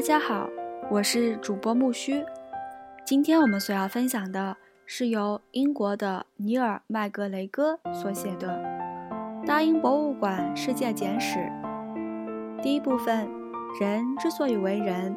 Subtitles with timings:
[0.00, 0.48] 大家好，
[0.90, 2.24] 我是主播木须。
[3.04, 4.56] 今天我们所要分享的
[4.86, 8.48] 是由英国的尼尔·麦格雷戈所写的
[9.46, 11.38] 《大英博物馆世界简史》
[12.62, 13.28] 第一部分：
[13.78, 15.14] 人之所以为人。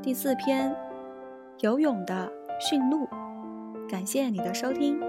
[0.00, 0.72] 第四篇：
[1.58, 2.30] 游泳的
[2.60, 3.08] 驯鹿。
[3.88, 5.00] 感谢你的收听。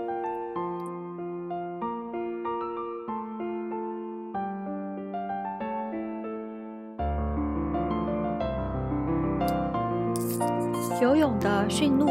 [11.41, 12.05] 的驯鹿，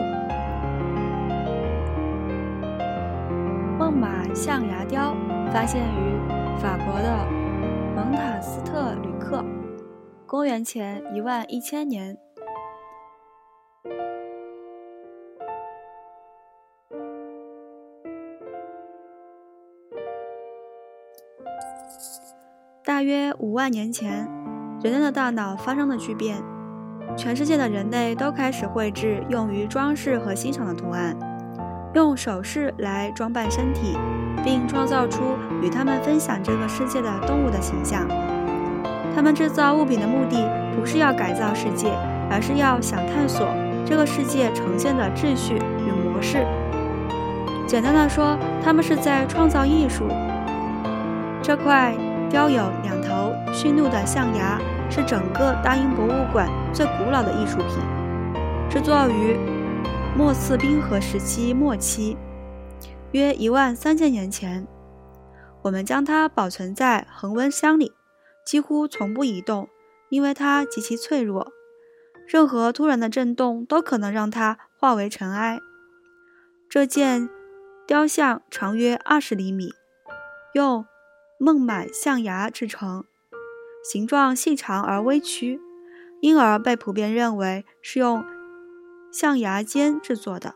[3.78, 5.14] 孟马象牙雕
[5.52, 6.18] 发现于
[6.60, 7.26] 法国的
[7.94, 9.44] 蒙塔斯特吕克，
[10.26, 12.18] 公元前一万一千年。
[22.84, 24.28] 大约五万年前，
[24.82, 26.42] 人类的大脑发生了巨变。
[27.16, 31.16] 全世界的人类都开始绘制用于装饰和欣赏的图案，
[31.94, 33.98] 用首饰来装扮身体，
[34.42, 35.22] 并创造出
[35.62, 38.08] 与他们分享这个世界的动物的形象。
[39.14, 41.90] 他们制造物品的目的不是要改造世界，
[42.30, 43.46] 而是要想探索
[43.84, 46.46] 这个世界呈现的秩序与模式。
[47.66, 50.04] 简单的说，他们是在创造艺术。
[51.42, 51.94] 这块
[52.30, 54.58] 雕有两头驯鹿的象牙。
[54.92, 57.78] 是整个大英博物馆最古老的艺术品，
[58.68, 59.36] 制作于
[60.18, 62.16] 莫次冰河时期末期，
[63.12, 64.66] 约一万三千年前。
[65.62, 67.92] 我们将它保存在恒温箱里，
[68.44, 69.68] 几乎从不移动，
[70.08, 71.52] 因为它极其脆弱，
[72.26, 75.60] 任何突然的震动都可能让它化为尘埃。
[76.68, 77.28] 这件
[77.86, 79.72] 雕像长约二十厘米，
[80.54, 80.84] 用
[81.42, 83.06] 孟买象牙制成。
[83.82, 85.58] 形状细长而微曲，
[86.20, 88.22] 因而被普遍认为是用
[89.10, 90.54] 象牙尖制作的。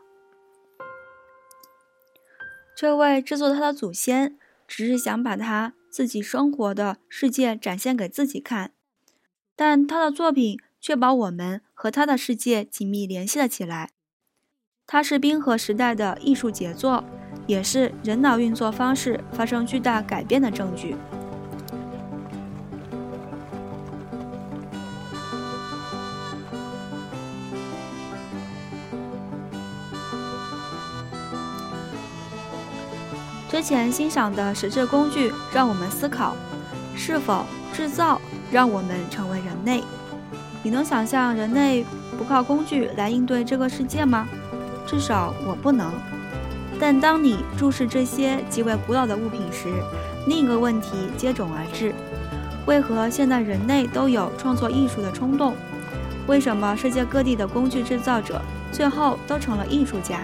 [2.77, 4.37] 这位制作它的祖先
[4.67, 8.71] 只是想把他自己生活的世界展现给自己看，
[9.55, 13.89] 但他的作品却把我们和他的世界紧密联系了起来。
[14.85, 17.03] 他是冰河时代的艺术杰作，
[17.47, 20.95] 也是人脑运作方式发生巨大改变的证据。
[33.47, 36.35] 之前欣赏的实质工具让我们思考：
[36.93, 38.19] 是否制造
[38.51, 39.81] 让我们成为人类？
[40.61, 41.85] 你能想象人类
[42.17, 44.27] 不靠工具来应对这个世界吗？
[44.85, 45.89] 至少我不能。
[46.79, 49.73] 但当你注视这些极为古老的物品时，
[50.27, 51.93] 另一个问题接踵而至：
[52.65, 55.55] 为何现在人类都有创作艺术的冲动？
[56.27, 58.41] 为什么世界各地的工具制造者
[58.71, 60.19] 最后都成了艺术家？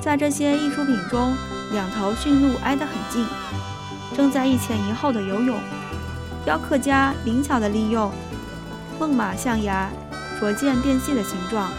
[0.00, 1.34] 在这些艺术品中，
[1.72, 3.26] 两头驯鹿挨得很近，
[4.16, 5.56] 正在一前一后的游泳。
[6.44, 8.10] 雕刻家灵巧地利用
[8.98, 9.88] 孟马象牙
[10.38, 11.70] 逐渐变细的形状。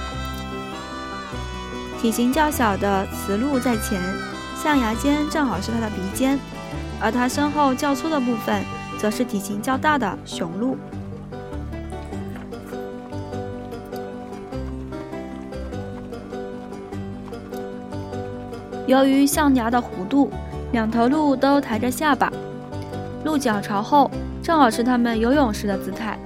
[2.05, 3.99] 体型较小的雌鹿在前，
[4.55, 6.39] 象牙尖正好是它的鼻尖，
[7.01, 8.63] 而它身后较粗的部分，
[8.99, 10.77] 则是体型较大的雄鹿。
[18.85, 20.29] 由于象牙的弧度，
[20.73, 22.31] 两头鹿都抬着下巴，
[23.23, 24.11] 鹿角朝后，
[24.43, 26.19] 正好是它们游泳时的姿态。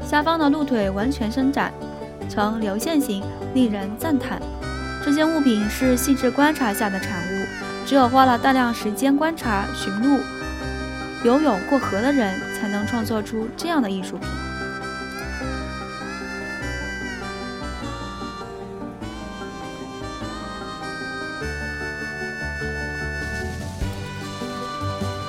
[0.00, 1.74] 下方的鹿腿完全伸展，
[2.28, 3.20] 呈流线型，
[3.52, 4.40] 令人赞叹。
[5.04, 7.46] 这件物品是细致观察下的产物，
[7.84, 10.18] 只有花了大量时间观察寻路
[11.22, 14.26] 游泳过河的人，才能创作出这样的艺术品。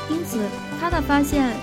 [0.10, 0.40] 因此
[0.80, 1.54] 他的发现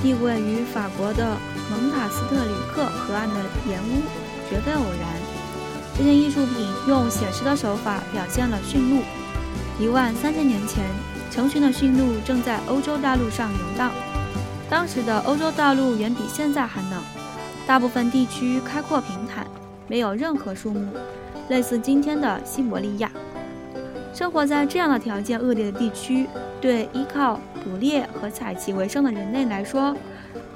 [0.00, 1.36] 地位于法国的
[1.70, 3.34] 蒙塔斯特里克河岸的
[3.68, 4.02] 岩屋，
[4.48, 5.27] 绝非偶然。
[5.98, 9.02] 这件艺术品用写实的手法表现了驯鹿。
[9.80, 10.84] 一万三千年前，
[11.28, 13.90] 成群的驯鹿正在欧洲大陆上游荡。
[14.70, 17.02] 当时的欧洲大陆远比现在寒冷，
[17.66, 19.44] 大部分地区开阔平坦，
[19.88, 20.86] 没有任何树木，
[21.48, 23.10] 类似今天的西伯利亚。
[24.14, 26.28] 生活在这样的条件恶劣的地区，
[26.60, 29.96] 对依靠捕猎和采集为生的人类来说，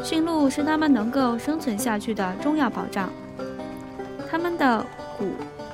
[0.04, 3.10] 驯鹿是他们能够生存下去的重要保障。
[4.30, 4.84] 它们的
[5.22, 5.28] 骨、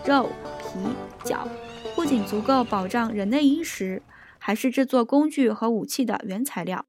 [0.05, 0.29] 肉、
[0.59, 0.79] 皮、
[1.25, 1.49] 角
[1.97, 4.03] 不仅足够保障人类衣食，
[4.39, 6.85] 还是制作工具和武器的原材料。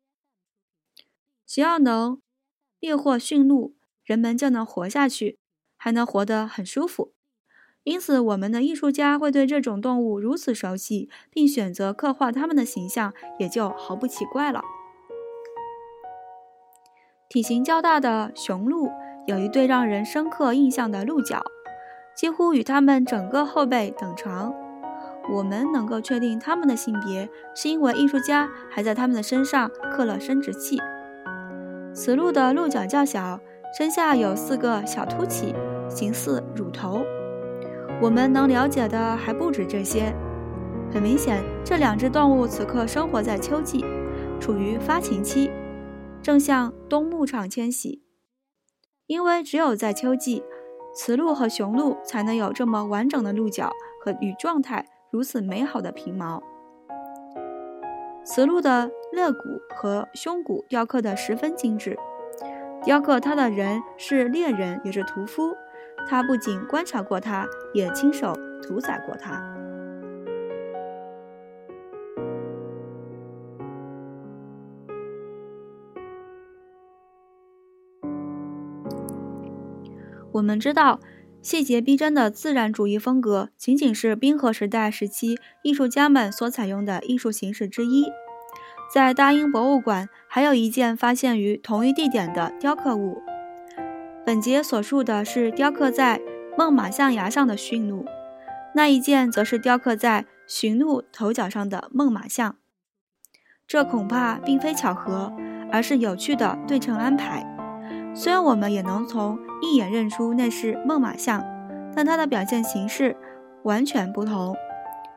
[1.47, 2.21] 只要能
[2.81, 5.39] 猎获驯鹿，人们就能活下去，
[5.77, 7.13] 还能活得很舒服。
[7.83, 14.61] 因此，我们的艺术家会对这种动物如此熟悉，并选择刻画它们的形象，也就毫不奇怪了。
[17.29, 18.89] 体型较大的雄鹿
[19.27, 21.41] 有一对让人深刻印象的鹿角，
[22.19, 24.54] 几乎与它们整个后背等长。
[25.33, 30.77] 我们能够确定它们的性别，是因为艺术家还在它们的身上刻了生殖器。
[31.94, 33.39] 此鹿的鹿角较小，
[33.77, 35.56] 身下有四个小凸起，
[35.88, 37.06] 形似乳头。
[38.01, 40.13] 我们能了解的还不止这些。
[40.92, 43.86] 很明显，这两只动物此刻生活在秋季，
[44.42, 45.50] 处于发情期，
[46.21, 48.04] 正向东牧场迁徙。
[49.06, 50.44] 因为只有在秋季，
[51.01, 53.72] 雌鹿和雄鹿才能有这么完整的鹿角
[54.04, 56.44] 和与状态如此美好的皮毛。
[58.25, 61.98] 雌鹿的肋骨和胸骨雕刻的十分精致，
[62.84, 65.56] 雕刻它的人是猎人，也是屠夫。
[66.06, 69.42] 他不仅观察过它，也亲手屠宰过它。
[80.34, 81.00] 我们知道，
[81.42, 88.06] 细节逼真的自然主义风格仅仅是冰河时代时期艺术家们所采用的艺术形式之一。
[88.94, 93.22] 在大英博物馆，还有一件发现于同一地点的雕刻物。
[94.26, 96.22] 本节所述的是雕刻在
[96.58, 98.06] 猛犸象牙上的驯鹿，
[98.76, 102.58] 那一件则是雕刻在驯鹿头角上的猛犸象。
[103.68, 105.34] 这恐怕并非巧合，
[105.72, 107.49] 而是有趣的对称安排。
[108.13, 111.44] 虽然我们也能从一眼认出那是猛犸象，
[111.95, 113.15] 但它的表现形式
[113.63, 114.56] 完全不同，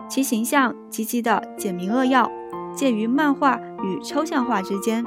[0.09, 2.31] 其形象极其的简明扼要，
[2.75, 5.05] 介于漫画与抽象画之间。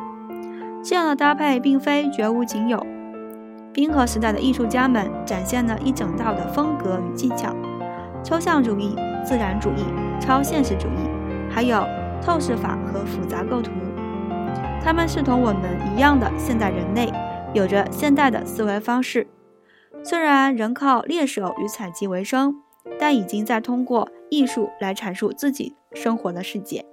[0.83, 2.85] 这样的搭配并非绝无仅有。
[3.73, 7.53] 冰河时代的艺术家们展现了一整套的风格与技巧：
[8.23, 9.83] 抽象主义、自然主义、
[10.19, 11.09] 超现实主义，
[11.49, 11.85] 还有
[12.21, 13.71] 透视法和复杂构图。
[14.81, 17.11] 他们是同我们一样的现代人类，
[17.55, 19.25] 有着现代的思维方式。
[20.03, 22.53] 虽然仍靠猎手与采集为生，
[22.99, 26.85] 但已经在通过艺术来阐述自己生活的世界。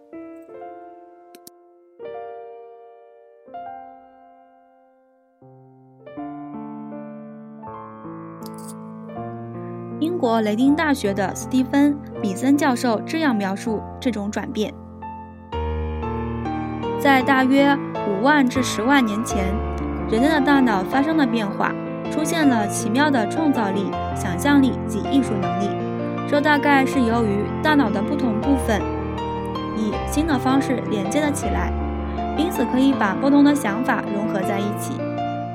[9.99, 14.73] 英国雷丁大学的斯蒂芬·米森教授这样描述这种转变：
[17.00, 17.76] 在大约
[18.09, 19.53] 五万至十万年前，
[20.12, 21.73] 人类的大脑发生了变化，
[22.11, 25.70] 出现了奇妙的创造力、想象力及艺术能力。
[26.29, 28.79] 这大概是由于大脑的不同部分
[29.75, 31.73] 以新的方式连接了起来，
[32.37, 34.93] 因此可以把不同的想法融合在一起，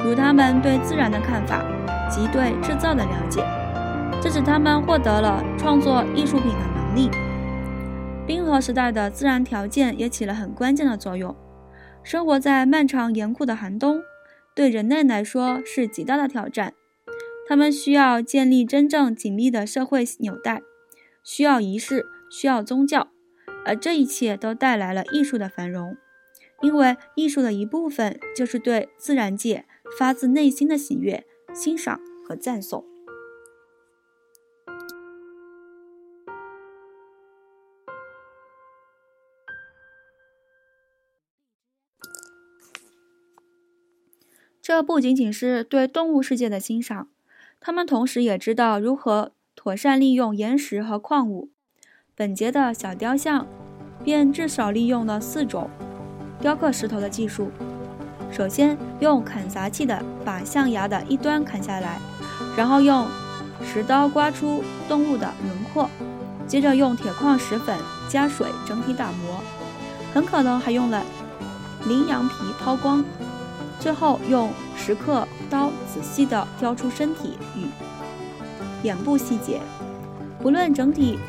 [0.03, 1.61] 如他们对自然的看法
[2.09, 3.43] 及对制造的了解。
[4.19, 7.11] 这使他们获得了创作艺术品的能力。
[8.25, 11.35] 冰河时代的自然条件也起了很关键的作用。
[12.01, 13.99] 生活在漫长严酷的寒冬，
[14.57, 16.73] 对人类来说是极大的挑战。
[17.47, 20.63] 他们需要建立真正紧密的社会纽带，
[21.23, 23.09] 需要仪式，需要宗教，
[23.63, 25.95] 而这一切都带来了艺术的繁荣。
[26.63, 29.65] 因为艺术的一部分就是对自然界
[29.99, 31.23] 发自内心的喜悦、
[31.53, 32.83] 欣赏和赞颂。
[44.77, 47.07] 这不仅仅是对动物世界的欣赏，
[47.59, 51.49] 他们同时也知道如何妥善利用岩石和矿物。
[52.13, 53.47] 本节的小雕像
[54.03, 55.67] 便至少利用了四种
[56.39, 57.49] 雕刻石头的技术：
[58.31, 61.99] 首先用砍砸器的把象牙的一端砍下来，
[62.55, 63.07] 然后用
[63.63, 65.89] 石刀刮出动物的轮廓，
[66.45, 67.75] 接着用铁矿石粉
[68.07, 69.41] 加水整体打磨，
[70.13, 71.03] 很可能还用了
[71.87, 73.03] 羚羊皮抛光。
[73.79, 77.67] 最后用石刻刀仔细地雕出身体与
[78.83, 79.61] 眼部细节，
[80.43, 81.19] 无论整体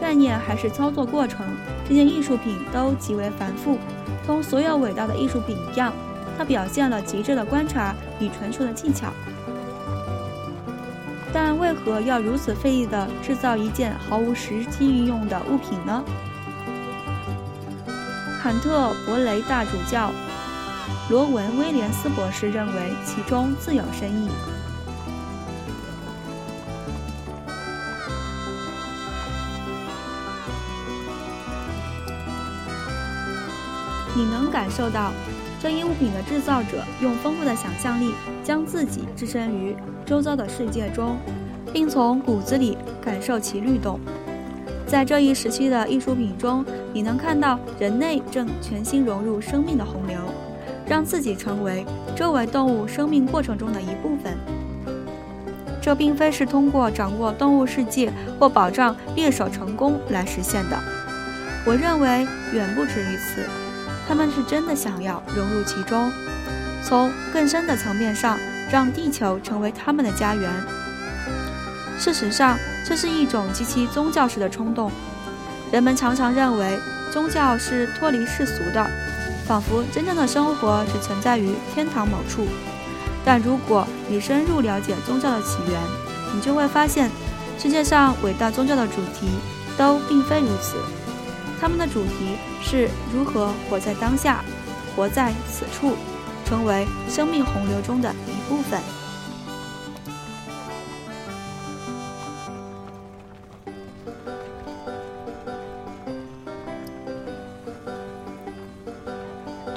[0.00, 1.46] 概念还是操作过程，
[1.88, 3.78] 这件艺术品都极为繁复。
[4.26, 5.92] 同所有伟大的艺术品一样，
[6.38, 9.08] 它表现了极致的观察与纯熟的技巧。
[11.32, 16.02] 但为何要如此费力地制造一件毫无实际运用的物品呢？
[18.40, 20.10] 坎特伯雷大主教。
[21.10, 22.72] 罗文·威廉斯博士认为
[23.04, 24.28] 其中自有深意。
[34.16, 35.12] 你能感受到
[35.60, 41.18] 这一物品的制造者用丰富的想象力，将自己置身于周遭的世界中，
[41.70, 44.00] 并从骨子里感受其律动。
[44.86, 50.16] 在这一时期的艺术品中，你能看到人类正全心融入生命的洪流，
[50.86, 51.84] 让自己成为
[52.16, 54.36] 周围动物生命过程中的一部分。
[55.80, 60.78] 这并非是通过掌握动物世界或保障猎手成功来实现的。
[61.66, 63.42] 我认为远不止于此。
[64.06, 66.12] 他们是真的想要融入其中，
[66.82, 68.38] 从更深的层面上
[68.70, 70.50] 让地球成为他们的家园。
[71.98, 74.90] 事实上，这是一种极其宗教式的冲动。
[75.72, 76.78] 人们常常认为
[77.10, 78.86] 宗教是脱离世俗的，
[79.46, 82.46] 仿佛真正的生活只存在于天堂某处。
[83.24, 85.80] 但如果你深入了解宗教的起源，
[86.34, 87.10] 你就会发现，
[87.58, 89.28] 世界上伟大宗教的主题
[89.76, 90.76] 都并非如此。
[91.60, 94.44] 他们的主题是如何活在当下，
[94.94, 95.96] 活在此处，
[96.44, 98.80] 成为生命洪流中的一部分。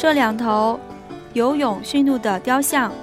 [0.07, 0.79] 这两头
[1.33, 2.93] 游泳驯鹿的雕像，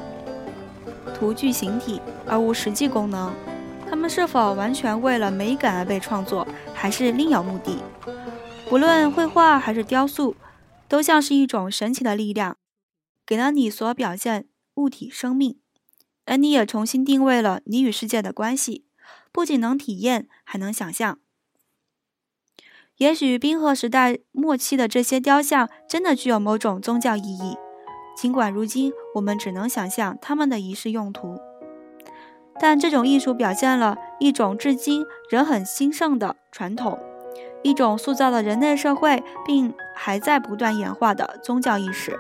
[1.15, 3.31] 图具形体而无实际功能。
[3.87, 7.77] 它们是否完全为了美感而被创作，还是另有目的？
[8.71, 10.35] 不论绘画还是雕塑，
[10.89, 12.57] 都像是一种神奇的力量，
[13.27, 14.47] 给了你所表现
[14.77, 15.59] 物体生命，
[16.25, 18.87] 而你也重新定位了你与世界的关系，
[19.31, 21.19] 不仅能体验，还能想象。
[22.99, 27.57] 也许冰河时代末期的这些雕像真的具有某种宗教意义，
[28.17, 31.37] 尽管如今我们只能想象他们的仪式用途。
[32.61, 36.97] 但这种艺术表现了一种至今仍很兴盛的传统。
[37.65, 42.17] 一种塑造了人类社会并还在不断演化的宗教意识，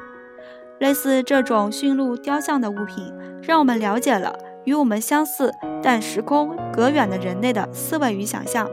[0.80, 3.12] 类似这种驯鹿雕像的物品，
[3.42, 8.68] 让我们了解了与我们相似但时空隔远的人类的思维与想象，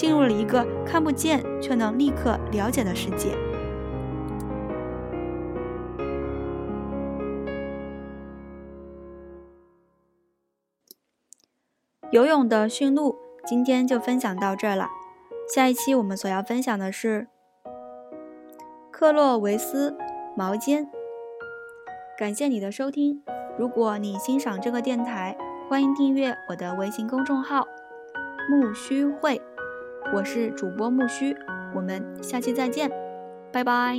[0.00, 3.36] 进入了一个看不见却能立刻了解的世界。
[12.10, 13.14] 游泳的驯鹿，
[13.44, 14.88] 今天就分享到这儿了。
[15.54, 17.28] 下一期我们所要分享的是
[18.90, 19.94] 克洛维斯
[20.34, 20.88] 毛尖。
[22.16, 23.22] 感谢你的收听，
[23.58, 25.36] 如果你欣赏这个电台，
[25.68, 27.66] 欢迎订阅我的微信公众号
[28.48, 29.42] 木须会，
[30.12, 31.36] 我是主播木须，
[31.74, 32.90] 我们下期再见，
[33.52, 33.96] 拜拜。